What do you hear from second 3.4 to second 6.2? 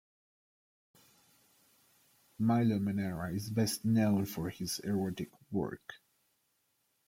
best known for his erotic work.